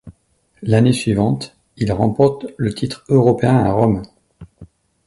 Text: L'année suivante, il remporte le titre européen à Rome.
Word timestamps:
L'année 0.63 0.93
suivante, 0.93 1.55
il 1.77 1.91
remporte 1.93 2.47
le 2.57 2.73
titre 2.73 3.03
européen 3.07 3.55
à 3.57 3.71
Rome. 3.71 4.01